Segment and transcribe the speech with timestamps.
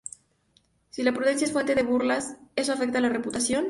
[0.89, 3.59] Si la prudencia es fuente de burlas, ¿eso afecta la reputación?